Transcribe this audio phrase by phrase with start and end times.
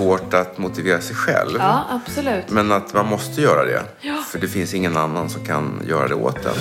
[0.00, 1.56] svårt att motivera sig själv.
[1.58, 2.50] Ja, absolut.
[2.50, 3.82] Men att man måste göra det.
[4.00, 4.14] Ja.
[4.28, 6.52] För det finns ingen annan som kan göra det åt en.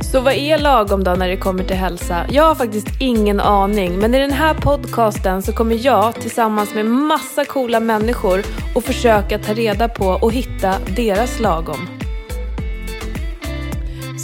[0.00, 2.26] Så vad är lagom då när det kommer till hälsa?
[2.30, 6.86] Jag har faktiskt ingen aning, men i den här podcasten så kommer jag tillsammans med
[6.86, 8.42] massa coola människor
[8.74, 11.97] och försöka ta reda på och hitta deras lagom.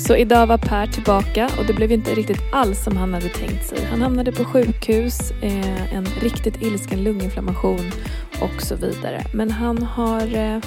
[0.06, 3.66] Så idag var Per tillbaka och det blev inte riktigt alls som han hade tänkt
[3.66, 3.84] sig.
[3.84, 7.92] Han hamnade på sjukhus, eh, en riktigt ilsken lunginflammation
[8.40, 9.24] och så vidare.
[9.34, 10.60] Men han har eh,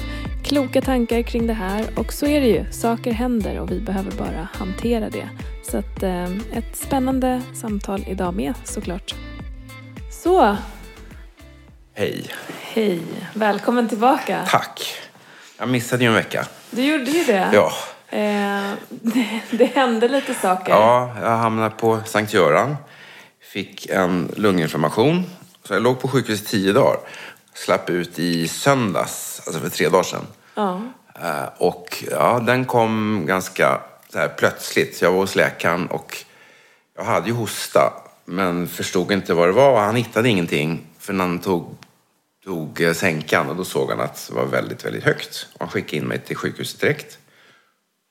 [0.44, 2.72] kloka tankar kring det här och så är det ju.
[2.72, 5.28] Saker händer och vi behöver bara hantera det.
[5.70, 9.14] Så att, eh, ett spännande samtal idag med såklart.
[10.10, 10.56] Så,
[11.94, 12.26] Hej.
[12.60, 13.00] hej.
[13.34, 14.44] Välkommen tillbaka.
[14.48, 14.94] Tack.
[15.58, 16.46] Jag missade ju en vecka.
[16.70, 17.50] Du gjorde ju det.
[17.52, 17.72] Ja.
[18.88, 20.72] Det, det hände lite saker.
[20.72, 22.76] Ja, jag hamnade på Sankt Göran.
[23.52, 25.24] Fick en lunginflammation.
[25.64, 26.98] Så jag låg på sjukhus i tio dagar.
[27.54, 30.26] Slapp ut i söndags, alltså för tre dagar sedan.
[30.54, 30.80] Ja.
[31.22, 33.80] Eh, Och ja, den kom ganska
[34.12, 35.02] så här, plötsligt.
[35.02, 36.16] Jag var hos läkaren och
[36.96, 37.92] jag hade ju hosta
[38.24, 39.80] men förstod inte vad det var.
[39.80, 41.76] Han hittade ingenting förrän han tog,
[42.44, 45.46] tog eh, sänkan och då såg han att det var väldigt, väldigt högt.
[45.54, 47.18] Och han skickade in mig till sjukhuset direkt.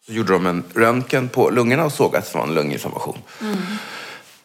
[0.07, 3.17] Så gjorde de en röntgen på lungorna och såg att det var en lunginflammation.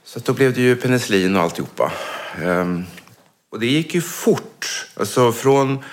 [0.04, 1.92] Så att då blev det ju penicillin och alltihopa.
[2.42, 2.84] Ehm,
[3.50, 4.86] och det gick ju fort.
[4.96, 5.84] Alltså från...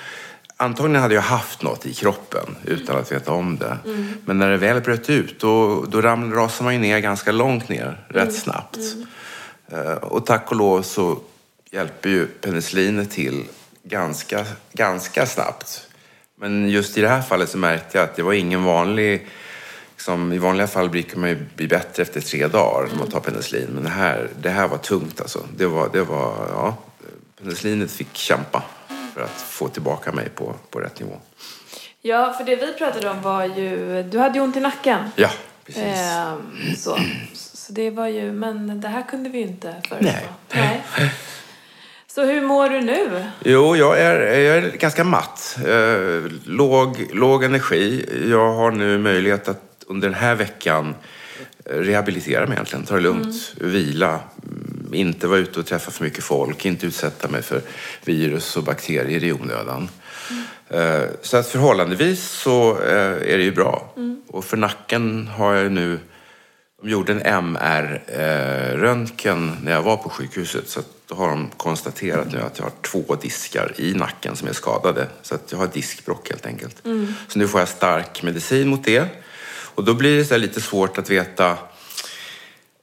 [0.58, 3.78] Antagligen hade jag haft något i kroppen utan att veta om det.
[4.26, 7.70] Men när det väl bröt ut då, då ram, rasade man ju ner ganska långt
[7.70, 8.78] ner, rätt snabbt.
[9.72, 11.20] Eh, och tack och lov så
[11.72, 13.46] hjälper ju penicillinet till
[13.84, 15.88] ganska, ganska snabbt.
[16.40, 19.28] Men just i det här fallet så märkte jag att det var ingen vanlig...
[20.00, 23.20] Liksom, I vanliga fall brukar man ju bli bättre efter tre dagar när man tar
[23.20, 23.70] penicillin.
[23.74, 25.40] Men det här, det här var tungt alltså.
[25.58, 26.78] Det var, det var, ja,
[27.42, 28.64] penicillinet fick kämpa
[29.14, 31.18] för att få tillbaka mig på, på rätt nivå.
[32.02, 34.04] ja, för det vi pratade om var ju...
[34.04, 35.10] Du hade ju ont i nacken.
[35.16, 35.30] Ja,
[35.66, 35.84] precis.
[35.84, 37.00] Ehm, så.
[37.34, 38.32] så det var ju...
[38.32, 39.96] Men det här kunde vi ju inte förutspå.
[40.06, 40.30] Nej.
[40.54, 41.12] Nej.
[42.08, 43.26] Så hur mår du nu?
[43.46, 45.58] Jo, jag är, jag är ganska matt.
[45.68, 48.06] Eh, låg, låg energi.
[48.32, 50.96] Jag har nu möjlighet att under den här veckan
[51.66, 52.86] eh, rehabilitera mig egentligen.
[52.86, 54.20] Ta det lugnt, vila.
[54.44, 56.66] mm, Inte vara ute och träffa för mycket folk.
[56.66, 57.62] Inte utsätta mig för
[58.06, 59.90] virus och bakterier i onödan.
[60.70, 63.94] Eh, Så att förhållandevis så eh, är det ju bra.
[64.28, 66.00] Och för nacken har jag nu
[66.82, 70.70] de gjorde en MR-röntgen när jag var på sjukhuset.
[70.70, 74.54] Så då har de konstaterat nu att jag har två diskar i nacken som är
[74.54, 75.08] skadade.
[75.22, 76.76] Så att jag har diskbråck helt enkelt.
[77.28, 79.06] Så nu får jag stark medicin mot det.
[79.80, 81.58] Och då blir det så lite svårt att veta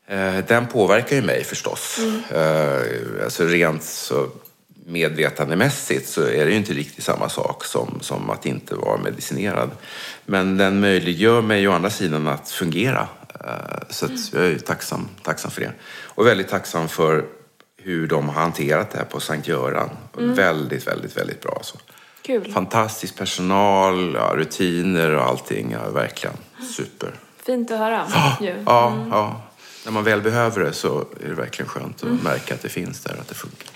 [0.08, 1.98] Eh, Den påverkar ju mig förstås.
[2.30, 2.80] Eh,
[3.24, 4.28] Alltså rent så
[4.86, 9.70] medvetandemässigt så är det ju inte riktigt samma sak som, som att inte vara medicinerad.
[10.24, 13.08] Men den möjliggör mig å andra sidan att fungera.
[13.44, 15.72] Eh, Så att jag är tacksam, tacksam för det.
[16.04, 17.24] Och väldigt tacksam för
[17.76, 19.90] hur de har hanterat det här på Sankt Göran.
[20.12, 21.60] Väldigt, väldigt, väldigt bra.
[21.62, 21.78] Så.
[22.26, 22.52] Kul.
[22.52, 25.70] Fantastisk personal, ja, rutiner och allting.
[25.84, 26.36] Ja, verkligen
[26.76, 27.10] super.
[27.46, 28.02] Fint att höra.
[28.40, 28.54] ju.
[28.66, 29.40] Ja, ja.
[29.84, 33.00] När man väl behöver det så är det verkligen skönt att märka att det finns
[33.00, 33.68] där och att det funkar.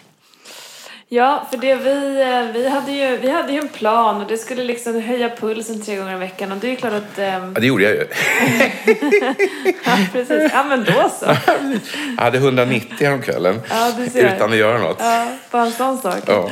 [1.12, 4.36] Ja, för det vi, eh, vi, hade ju, vi hade ju en plan och det
[4.36, 7.18] skulle liksom höja pulsen tre gånger i veckan och det är ju klart att...
[7.18, 8.06] ehm, Ja, det gjorde jag ju.
[9.84, 10.50] ja, precis.
[10.52, 11.36] Ja, men då så.
[12.16, 14.36] Jag hade 190 häromkvällen Ja, du ser.
[14.36, 14.96] utan att göra något.
[15.00, 16.18] Ja, bara en sån sak.
[16.26, 16.50] Ja.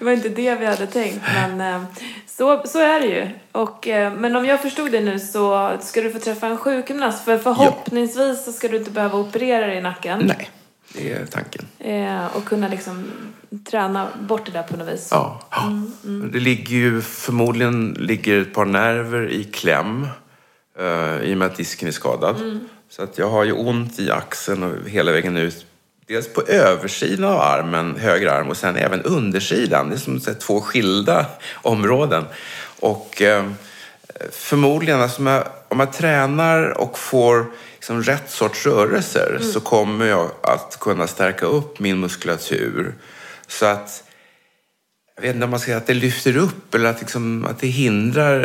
[0.00, 1.82] Det var inte det vi hade tänkt, men eh,
[2.26, 3.28] så, så är det ju.
[3.52, 7.24] Och, eh, men om jag förstod det nu så ska du få träffa en sjukgymnast
[7.24, 10.20] för förhoppningsvis så ska du inte behöva operera dig i nacken.
[10.26, 10.50] Nej,
[10.92, 11.66] det är tanken.
[11.78, 13.10] Eh, och kunna liksom
[13.70, 15.08] träna bort det där på något vis.
[15.10, 15.40] Ja.
[16.32, 20.06] Det ligger ju förmodligen ligger ett par nerver i kläm
[21.22, 22.60] i och med att disken är skadad.
[22.90, 25.66] Så att jag har ju ont i axeln och hela vägen ut.
[26.10, 29.88] Dels på översidan av armen, höger arm, och sen även undersidan.
[29.88, 32.24] Det är som här, två skilda områden.
[32.80, 33.50] Och eh,
[34.30, 40.06] förmodligen, alltså, om, jag, om jag tränar och får liksom, rätt sorts rörelser så kommer
[40.06, 42.94] jag att kunna stärka upp min muskulatur.
[43.46, 44.02] Så att
[45.20, 47.58] jag vet inte om man ska säga att det lyfter upp eller att, liksom, att
[47.60, 48.44] det hindrar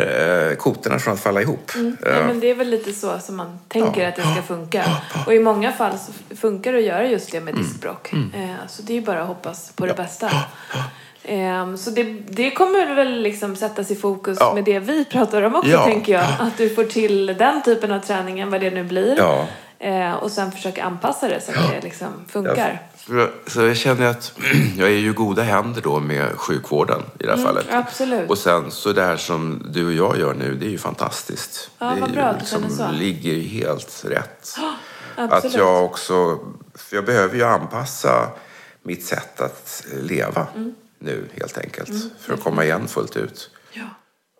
[0.50, 1.70] eh, kotorna från att falla ihop.
[1.76, 4.84] Ja, men det är väl lite så som man tänker att det ska funka.
[5.26, 8.12] Och i många fall så funkar det att göra just det med diskbråck.
[8.12, 10.30] Eh, så det är ju bara att hoppas på det bästa.
[11.24, 14.54] Ehm, Så det, det kommer väl liksom sättas i fokus Ja.
[14.54, 15.84] med det vi pratar om också, Ja.
[15.84, 16.24] tänker jag.
[16.38, 19.16] Att du får till den typen av träningen, vad det nu blir.
[19.78, 19.86] Ja.
[19.86, 22.82] Eh, Och sen försöka anpassa det så att det liksom funkar.
[23.06, 24.32] Så, så jag känner att
[24.76, 27.66] jag är ju goda händer då med sjukvården i det här fallet.
[27.68, 28.30] Mm, absolut.
[28.30, 31.70] Och sen så det här som du och jag gör nu, det är ju fantastiskt.
[31.78, 32.88] Ja, det vad bra ju känner så.
[32.92, 34.54] ligger ju helt rätt.
[35.16, 35.44] absolut.
[35.44, 36.38] Att jag också,
[36.74, 38.28] för jag behöver ju anpassa
[38.82, 40.74] mitt sätt att leva Mm.
[40.98, 41.90] nu helt enkelt.
[42.20, 43.50] För att komma igen fullt ut.
[43.72, 43.82] Ja.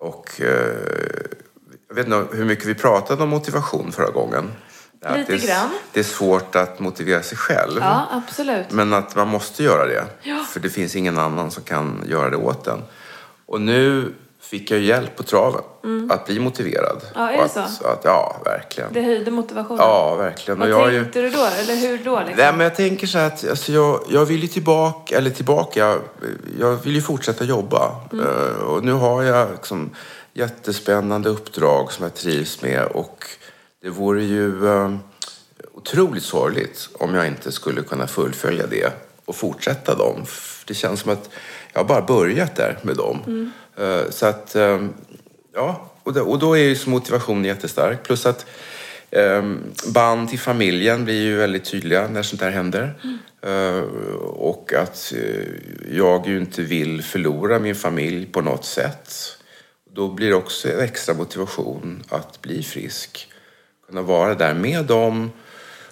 [0.01, 0.47] Och eh,
[1.89, 4.51] jag vet inte hur mycket vi pratade om motivation förra gången.
[5.03, 5.71] Att Lite det, är, grann.
[5.93, 7.79] det är svårt att motivera sig själv.
[7.81, 8.71] ja, absolut.
[8.71, 10.05] Men att man måste göra det.
[10.23, 10.45] Ja.
[10.51, 12.83] För det finns ingen annan som kan göra det åt en.
[13.47, 15.63] Och nu fick jag hjälp på traven.
[16.11, 17.03] Att bli motiverad.
[17.03, 17.13] Mm.
[17.15, 17.87] Ja, är det att, så?
[17.87, 18.93] Att, ja, verkligen.
[18.93, 19.79] Det höjde motivationen.
[19.79, 20.59] Ja, verkligen.
[20.59, 21.03] Vad Och jag är ju...
[21.03, 21.45] tänkte du då?
[21.45, 22.19] Eller hur då?
[22.19, 22.35] Liksom?
[22.37, 25.99] Nej, men jag tänker så här att alltså, jag, jag vill ju tillbaka, eller tillbaka,
[26.61, 27.95] jag vill ju fortsätta jobba.
[28.13, 28.27] Mm.
[28.27, 29.91] Eh, och nu har jag liksom
[30.33, 33.25] jättespännande uppdrag som jag trivs med och
[33.87, 34.97] det vore ju eh,
[35.75, 38.93] otroligt sorgligt om jag inte skulle kunna fullfölja det
[39.25, 40.25] och fortsätta dem.
[40.67, 41.31] Det känns som att
[41.73, 43.19] jag har bara börjat där med dem.
[43.27, 43.51] Mm.
[43.77, 44.87] Eh, så att, eh,
[45.55, 48.03] ja, och, då, och då är ju motivationen jättestark.
[48.03, 48.47] Plus att
[49.11, 49.63] Ehm,
[49.95, 52.95] band till familjen blir ju väldigt tydliga när sånt här händer.
[53.43, 53.81] Eh,
[54.25, 59.15] och att eh, jag ju inte vill förlora min familj på något sätt.
[59.91, 63.29] Då blir det också en extra motivation att bli frisk.
[63.89, 65.31] Kunna vara där med dem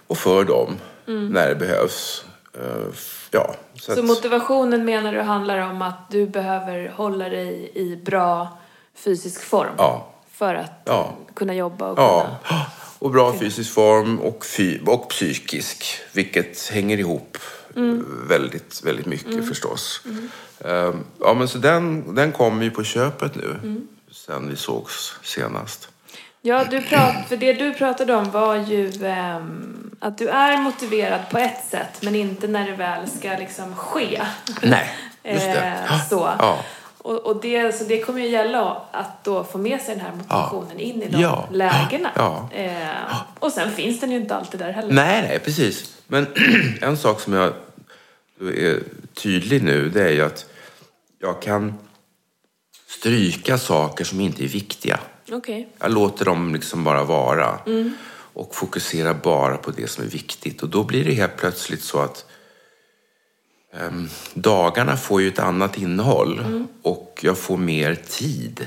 [0.06, 0.76] och för dem
[1.06, 2.24] när det behövs.
[2.54, 2.86] Eh,
[3.30, 7.96] ja, så Så att- motivationen menar du handlar om att du behöver hålla dig i
[7.96, 8.58] bra
[8.94, 9.74] fysisk form?
[9.78, 10.10] Ja.
[10.30, 11.12] För att Ja.
[11.34, 12.60] kunna jobba och Ja, kunna...
[12.98, 15.84] och bra fysisk form och, fy, och psykisk.
[16.12, 17.38] Vilket hänger ihop
[18.28, 20.00] väldigt, väldigt mycket förstås.
[20.64, 23.80] Ehm, Ja, men så den, den kommer ju på köpet nu.
[24.10, 25.88] Sen vi sågs senast.
[26.46, 31.20] Ja, du prat, för det du pratade om var ju ehm, att du är motiverad
[31.30, 34.22] på ett sätt men inte när det väl ska liksom ske.
[34.62, 34.90] Nej,
[35.24, 35.86] just det.
[35.90, 36.30] Eh, så.
[36.38, 36.64] Ja.
[36.98, 40.12] Och, och det, så det kommer ju gälla att då få med sig den här
[40.12, 41.48] motivationen in i de Ja.
[41.52, 42.10] lägena.
[42.16, 42.48] Ja.
[42.52, 44.94] Eh, och sen finns den ju inte alltid där heller.
[44.94, 45.94] Nej, nej, precis.
[46.06, 46.26] Men
[46.80, 47.52] en sak som jag
[48.40, 48.80] är
[49.14, 50.46] tydlig nu, det är ju att
[51.20, 51.74] jag kan
[52.88, 55.00] stryka saker som inte är viktiga.
[55.32, 55.68] Okej.
[55.78, 57.58] Jag låter dem liksom bara vara.
[58.36, 60.62] Och fokuserar bara på det som är viktigt.
[60.62, 62.24] Och då blir det helt plötsligt så att
[63.74, 66.64] ehm, dagarna får ju ett annat innehåll.
[66.82, 68.66] Och jag får mer tid.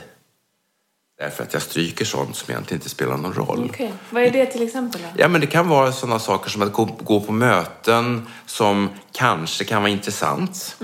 [1.19, 3.69] Därför att jag stryker sånt som egentligen inte spelar någon roll.
[3.73, 3.93] Okej.
[4.09, 5.07] Vad är det till exempel då?
[5.21, 9.63] Ja, men det kan vara sådana saker som att gå, gå på möten som kanske
[9.63, 10.77] kan vara intressant.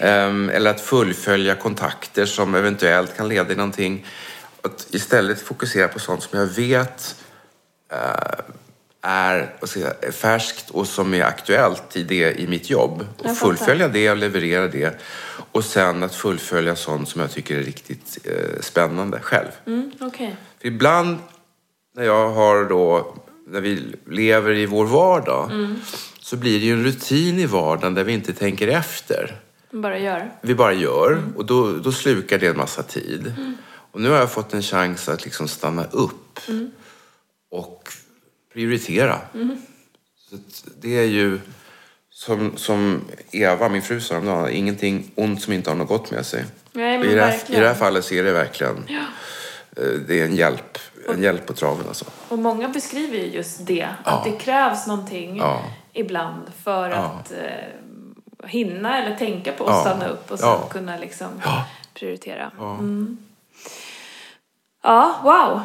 [0.00, 4.06] Ehm, eller att fullfölja kontakter som eventuellt kan leda till någonting.
[4.64, 7.16] Att istället fokusera på sånt som jag vet
[7.92, 8.54] eh,
[9.02, 13.06] är säga, färskt och som är aktuellt i, det, i mitt jobb.
[13.18, 15.00] Och fullfölja det och leverera det.
[15.52, 19.48] Och sen att fullfölja sånt som jag tycker är riktigt eh, spännande själv.
[19.66, 20.36] Mm, Okej.
[20.60, 21.18] För ibland
[21.96, 23.14] när jag har då,
[23.46, 25.50] när vi lever i vår vardag,
[26.20, 29.40] så blir det ju en rutin i vardagen där vi inte tänker efter.
[29.70, 30.30] Bara gör.
[30.40, 33.32] Vi bara gör och då, då slukar det en massa tid.
[33.94, 36.40] Och nu har jag fått en chans att liksom stanna upp
[37.50, 37.88] och
[38.52, 39.18] prioritera.
[40.28, 41.40] Så att det är ju
[42.10, 46.26] som, som Eva, min fru sa häromdagen, ingenting ont som inte har något gott med
[46.26, 46.44] sig.
[46.72, 49.02] Nej, I men det, här, I det här fallet så är det verkligen eh,
[50.08, 52.04] det är en hjälp, en hjälp på traven alltså.
[52.28, 53.88] Och många beskriver ju just det.
[54.04, 55.62] Att det krävs någonting Ja.
[55.92, 56.96] ibland för Ja.
[56.96, 59.80] att eh, hinna eller tänka på att Ja.
[59.80, 60.68] stanna upp och sen Ja.
[60.70, 61.66] kunna liksom Ja.
[61.94, 62.50] prioritera.
[62.58, 62.72] Ja.
[62.72, 63.18] Mm.
[64.84, 65.60] Ja, wow.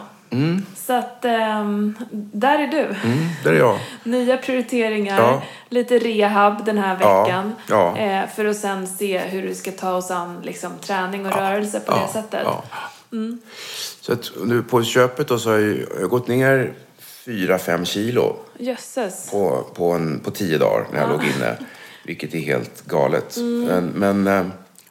[0.76, 2.80] Så att ehm, där är du.
[2.80, 3.80] Mm, där är jag.
[4.04, 5.42] Nya prioriteringar, Ja.
[5.70, 7.56] lite rehab den här Ja, veckan.
[7.70, 7.98] ja.
[7.98, 11.80] Eh, för att sen se hur du ska ta oss an liksom, träning och rörelse
[11.80, 12.42] på det sättet.
[12.46, 12.64] Ja.
[14.02, 16.74] Så att nu på köpet då så har jag, jag gått ner
[17.26, 19.32] 4-5 kilo Jösses.
[19.32, 21.58] på, på, en, på tio dagar när jag låg inne.
[22.06, 23.38] Vilket är helt galet.
[23.68, 24.46] Men, men eh,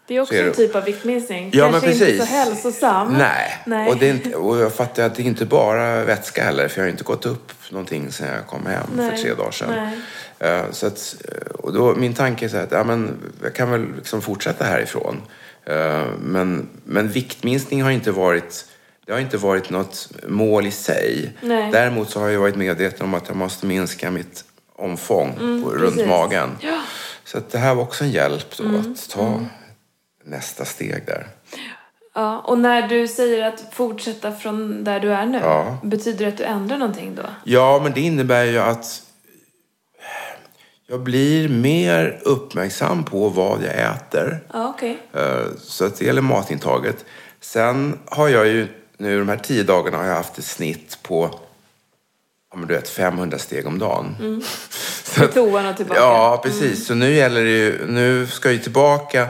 [0.08, 1.50] Det är också en typ av viktminskning.
[1.52, 2.20] Ja, men Kanske inte precis.
[2.20, 3.12] så hälsosam.
[3.18, 3.58] nej.
[3.66, 3.88] Nej.
[3.88, 6.68] Och, det är inte, och jag fattar att det är inte bara vätska heller.
[6.68, 9.10] För jag har inte gått upp någonting sedan jag kom hem Nej.
[9.10, 9.70] för tre dagar sedan.
[9.70, 9.98] Nej.
[10.58, 13.54] Eh, Så att, eh, och då, min tanke är så här att ja, men, jag
[13.54, 15.22] kan väl liksom fortsätta härifrån.
[15.66, 18.64] Eh, Men, men viktminskning har inte varit
[19.06, 21.32] det har inte varit något mål i sig.
[21.40, 21.72] Nej.
[21.72, 24.44] Däremot så har jag varit medveten om att jag måste minska mitt
[24.76, 26.06] omfång på, runt Mm, precis.
[26.06, 26.50] magen.
[26.60, 26.80] Ja.
[27.24, 29.40] Så det här var också en hjälp då, att ta
[30.28, 31.26] nästa steg där.
[32.14, 35.78] Ja, och när du säger att fortsätta från där du är nu, Ja.
[35.82, 37.22] betyder det att du ändrar någonting då?
[37.44, 39.02] Ja, men det innebär ju att
[40.86, 44.38] jag blir mer uppmärksam på vad jag äter.
[44.52, 44.98] Ja, okej.
[45.12, 47.04] Eh, Så att det gäller matintaget.
[47.40, 48.66] Sen har jag ju
[48.96, 51.30] nu de här tio dagarna har jag haft ett snitt på
[52.50, 54.16] ja, men du vet, 500 steg om dagen.
[55.04, 56.00] Så Till att- toan och tillbaka.
[56.00, 56.86] Ja, precis.
[56.86, 59.28] Så nu gäller det ju, nu ska jag ju tillbaka.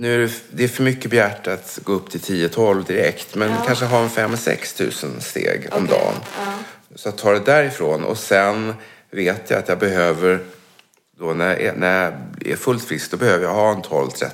[0.00, 3.34] Nu är det, för mycket begärt att gå upp till 10-12 direkt.
[3.34, 6.14] Men kanske ha en 5-6 tusen steg om dagen.
[6.38, 6.52] ja.
[6.94, 8.04] Så att ta det därifrån.
[8.04, 8.74] Och sen
[9.10, 10.38] vet jag att jag behöver,
[11.18, 14.32] då när jag är, när jag är fullt frisk, då behöver jag ha en 12-13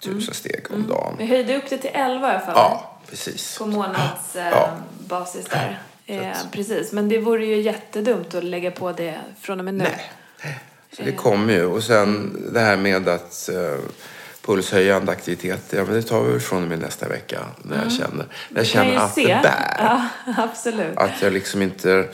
[0.00, 1.14] tusen steg om dagen.
[1.18, 2.54] Vi höjde upp det till 11 i alla fall.
[2.54, 3.58] Ja, precis.
[3.58, 4.70] På månadsbasis eh, Ja.
[4.98, 5.82] basis där.
[6.08, 9.84] Eh, precis, men det vore ju jättedumt att lägga på det från och med nu.
[9.84, 10.60] Nej.
[10.96, 11.64] Så det kommer ju.
[11.64, 13.78] Och sen det här med att uh,
[14.46, 17.40] pulshöjande aktiviteter, ja men det tar vi från och med nästa vecka.
[17.62, 19.22] När jag känner, när jag känner att se.
[19.34, 19.76] det bär.
[19.78, 20.96] Ja, absolut.
[20.96, 22.08] Att jag liksom inte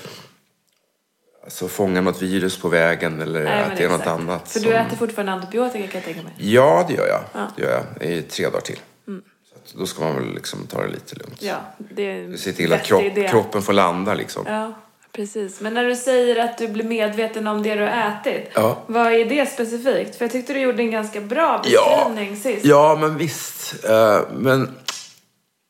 [1.44, 4.20] alltså, fångar något virus på vägen eller Nej, att det är något exakt.
[4.20, 4.48] annat.
[4.52, 6.32] För som- du äter fortfarande antibiotika kan jag tänka mig.
[6.38, 7.20] Ja, det gör jag.
[7.32, 7.38] Ja.
[7.40, 7.50] Mm.
[7.56, 8.78] Det gör jag i tre dagar till.
[9.04, 11.42] Så att då ska man väl liksom ta det lite lugnt.
[11.42, 14.44] Ja, det är Se till att kropp, kroppen får landa liksom.
[14.46, 14.72] Ja,
[15.12, 15.60] precis.
[15.60, 18.78] Men när du säger att du blir medveten om det du har ätit, Ja.
[18.86, 20.16] vad är det specifikt?
[20.16, 22.04] För jag tyckte du gjorde en ganska bra Ja.
[22.14, 22.64] beskrivning sist.
[22.64, 23.84] Ja, men visst.
[23.84, 24.70] Eh, men,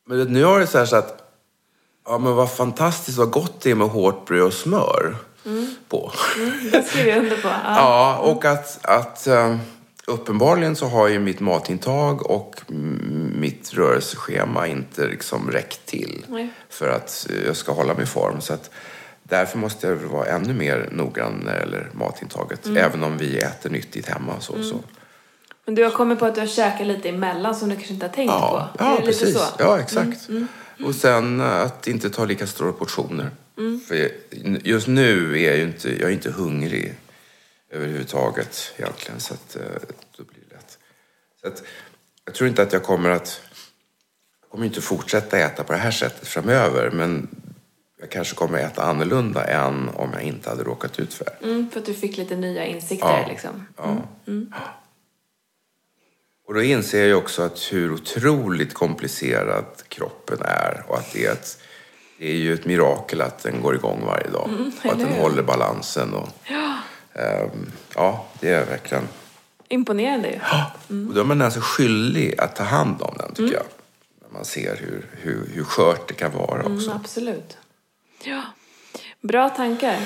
[0.07, 1.19] men nu har det så här så att
[2.05, 5.15] ja, men vad fantastiskt vad gott det är med hårt bröd och smör
[5.89, 6.11] på.
[6.71, 7.47] Det skriver jag under på.
[7.63, 7.75] Ja.
[7.77, 9.55] Ja, och att, att eh,
[10.07, 16.49] uppenbarligen så har ju mitt matintag och mm, mitt rörelseschema inte liksom räckt till Nej.
[16.69, 18.41] för att jag ska hålla mig i form.
[18.41, 18.69] Så att
[19.23, 22.67] därför måste jag vara ännu mer noggrann när det gäller matintaget.
[22.67, 24.39] Även om vi äter nyttigt hemma.
[24.39, 24.79] Så, så.
[25.65, 28.05] Men du har kommit på att du har käkat lite emellan som du kanske inte
[28.05, 28.83] har tänkt Ja, på?
[28.83, 29.33] ja precis.
[29.33, 29.43] så?
[29.59, 30.29] Ja, exakt.
[30.85, 33.29] Och sen att inte ta lika stora portioner.
[33.87, 34.11] För jag-
[34.67, 36.93] just nu är jag ju inte, jag är inte hungrig
[37.69, 39.19] överhuvudtaget egentligen.
[39.19, 39.61] Så att, eh,
[40.17, 40.77] då blir det lätt.
[41.41, 41.63] Så att,
[42.25, 43.41] jag tror inte att jag kommer att...
[44.41, 46.89] Jag kommer inte fortsätta äta på det här sättet framöver.
[46.91, 47.27] Men
[48.03, 51.45] jag kanske kommer äta annorlunda än om jag inte hade råkat ut för det.
[51.47, 53.25] Mm, för att du fick lite nya insikter Ja.
[53.29, 53.65] liksom.
[53.77, 53.95] Ja.
[56.47, 61.25] Och då inser jag ju också att hur otroligt komplicerad kroppen är och att det
[61.25, 61.57] är, ett,
[62.17, 64.49] det är ju ett mirakel att den går igång varje dag
[64.83, 66.13] och att den håller balansen.
[66.13, 66.29] Och,
[67.13, 69.07] ehm, ja, det är verkligen...
[69.67, 70.39] Imponerande ju.
[71.07, 73.65] Och då är man alltså skyldig att ta hand om den, tycker jag.
[74.21, 76.89] När man ser hur, hur, hur skört det kan vara också.
[76.89, 77.57] Mm, absolut.
[78.23, 78.41] Ja.
[79.21, 79.97] Bra tankar.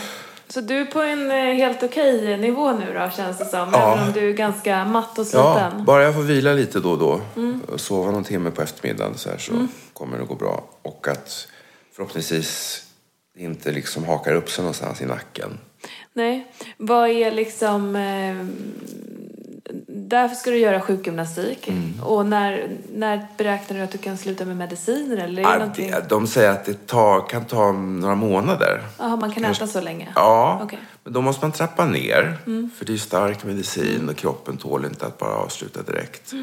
[0.48, 3.70] Så du är på en eh, helt okej nivå nu då, känns det som.
[3.74, 3.94] Ja.
[3.94, 5.86] Även om du är ganska matt och Ja, sliten.
[5.86, 7.22] bara jag får vila lite då och då
[7.68, 10.64] och sova någon timme på eftermiddagen så, här, så kommer det gå bra.
[10.82, 11.48] Och att
[11.96, 12.84] förhoppningsvis
[13.38, 15.60] inte liksom hakar upp sig någonstans i nacken.
[16.14, 16.52] Nej.
[16.78, 17.96] Vad är liksom...
[17.96, 18.46] Eh,
[20.10, 21.68] därför ska du göra sjukgymnastik.
[21.68, 22.04] Mm.
[22.04, 25.18] Och när, när beräknar du att du kan sluta med mediciner?
[25.18, 28.82] Eller är Ja, det- De säger att det tar, kan ta några månader.
[28.98, 30.12] Jaha, man kan äta så länge?
[30.16, 30.80] Ja, Okej.
[31.04, 32.38] men då måste man trappa ner.
[32.78, 36.34] För det är stark medicin och kroppen tål inte att bara avsluta direkt.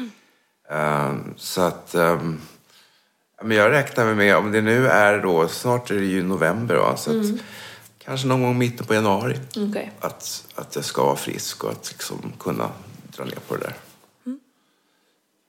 [0.71, 1.89] Ehm, så att...
[1.93, 2.19] ja,
[3.43, 6.97] men jag räknar med, om det nu är då, snart är det ju november va?
[6.97, 7.25] Så att
[8.05, 9.39] kanske någon gång i mitten på januari.
[9.57, 9.91] Okej.
[9.99, 12.69] Att, att jag ska vara frisk och att liksom kunna
[13.17, 13.73] dra ner på det där.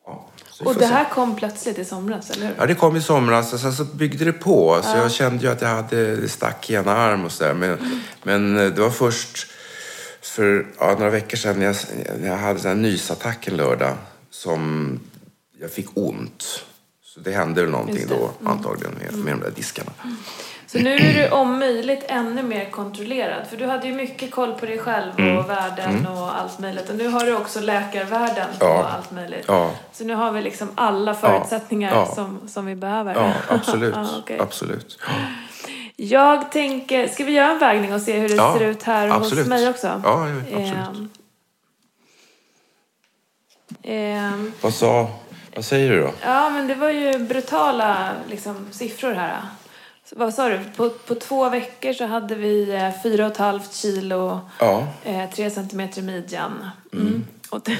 [0.06, 0.94] Ja, så vi Och det se.
[0.94, 2.54] här kom plötsligt i somras, eller hur?
[2.58, 4.80] Ja, det kom i somras och sen så byggde det på.
[4.82, 7.54] Så jag kände ju att jag hade det stack i ena arm och sådär.
[7.54, 7.78] Men,
[8.22, 9.46] men eh, det var först
[10.22, 11.76] för ja, några veckor sedan när jag,
[12.20, 13.96] när jag hade en nysattack en lördag
[14.30, 15.00] som
[15.60, 16.64] jag fick ont.
[17.04, 19.92] Så det hände väl någonting då antagligen med, med de där diskarna.
[20.66, 23.46] Så nu är du om möjligt ännu mer kontrollerad.
[23.46, 25.36] För du hade ju mycket koll på dig själv Mm.
[25.38, 26.90] och världen och allt möjligt.
[26.90, 28.88] Och nu har du också läkarvärlden Ja.
[28.96, 29.44] allt möjligt.
[29.48, 29.70] Ja.
[29.92, 32.06] Så nu har vi liksom alla förutsättningar Ja.
[32.14, 33.14] Som, som vi behöver.
[33.14, 33.94] Ja, absolut.
[34.18, 34.38] Okej.
[34.40, 34.98] absolut.
[35.96, 39.38] Jag tänker, ska vi göra en vägning och se hur det ser ut här absolut.
[39.44, 39.86] hos mig också?
[40.04, 41.10] Ja, ja, absolut.
[43.82, 45.08] Ehm, ehm, Vad, sa,
[45.54, 46.10] vad säger du då?
[46.24, 49.40] Ja, men det var ju brutala liksom, siffror här.
[50.12, 50.60] Vad sa du?
[50.76, 55.30] På, på två veckor så hade vi eh, fyra och ett halvt kilo, Ja, eh,
[55.30, 56.66] tre centimeter i midjan.
[56.92, 57.26] Mm.
[57.50, 57.78] Och det,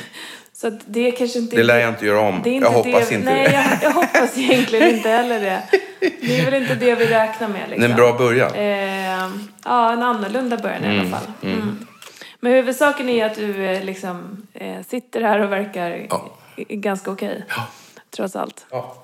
[0.52, 1.56] så det kanske inte...
[1.56, 2.40] det lär jag inte göra om.
[2.44, 3.52] det är jag hoppas det, inte nej, det.
[3.52, 5.62] Jag, jag hoppas egentligen inte heller det.
[6.00, 7.70] Det är väl inte det vi räknar med.
[7.70, 7.90] Liksom.
[7.90, 8.54] En bra början.
[8.54, 9.30] Eh,
[9.64, 11.32] ja, en annorlunda början i alla fall.
[11.42, 11.86] Mm.
[12.40, 16.30] Men huvudsaken är att du eh, liksom, eh, sitter här och verkar Ja.
[16.56, 17.44] ganska okej.
[17.48, 17.66] Ja.
[18.10, 18.66] Trots allt.
[18.70, 18.96] Ja.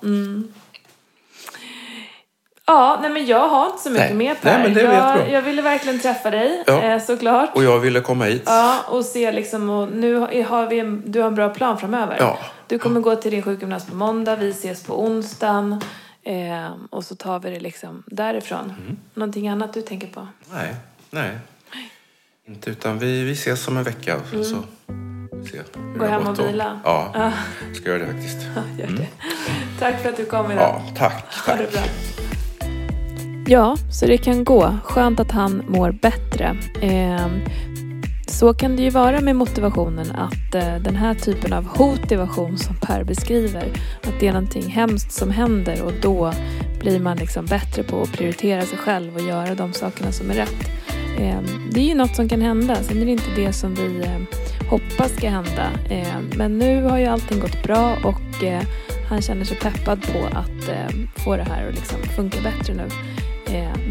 [2.65, 4.15] Ja, nej men jag har inte så mycket Nej.
[4.15, 4.51] mer Per.
[4.53, 6.81] Nej, men det jag, jag ville verkligen träffa dig, Ja.
[6.81, 7.55] eh, såklart.
[7.55, 8.43] Och jag ville komma hit.
[8.45, 10.31] Ja, och se liksom, och nu har-
[10.67, 12.15] vi en, du har en bra plan framöver.
[12.19, 12.39] Ja.
[12.67, 15.81] Du kommer gå till din sjukgymnast på måndag, vi ses på onsdagen.
[16.25, 18.59] Eh, och så tar vi det liksom därifrån.
[18.83, 18.97] Mm.
[19.13, 20.27] Någonting annat du tänker på?
[20.53, 20.75] Nej,
[21.09, 21.31] nej.
[22.47, 24.19] Inte utan vi, vi ses om en vecka.
[24.31, 24.55] sen Så
[25.51, 25.97] se Mm.
[25.99, 26.79] Gå hem och vila.
[26.83, 27.31] Ja, Ja.
[27.75, 28.37] ska göra det faktiskt.
[28.79, 29.07] Gör det.
[29.79, 30.81] Tack för att du kom idag.
[30.87, 31.35] Ja, tack.
[31.47, 31.81] Ha det bra.
[33.47, 34.77] Ja, så det kan gå.
[34.83, 36.57] Skönt att han mår bättre.
[36.81, 37.27] Eh,
[38.27, 42.75] så kan det ju vara med motivationen att eh, den här typen av motivation som
[42.75, 43.65] Per beskriver,
[44.03, 46.33] att det är någonting hemskt som händer och då
[46.79, 50.33] blir man liksom bättre på att prioritera sig själv och göra de sakerna som är
[50.33, 50.69] rätt.
[51.19, 51.39] Eh,
[51.71, 54.39] det är ju något som kan hända, sen är det inte det som vi eh,
[54.69, 55.69] hoppas ska hända.
[55.89, 58.61] Eh, men nu har ju allting gått bra och eh,
[59.09, 62.87] han känner sig peppad på att eh, få det här att liksom funka bättre nu.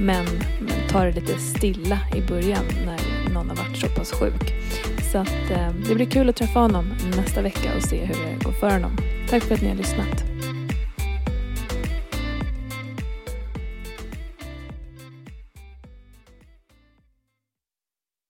[0.02, 0.24] Men,
[0.60, 4.54] men tar det lite stilla i början när någon har varit så pass sjuk.
[5.12, 6.84] Så att, eh, det blir kul att träffa honom
[7.16, 8.96] nästa vecka och se hur det går för honom.
[9.30, 10.31] Tack för att ni har lyssnat.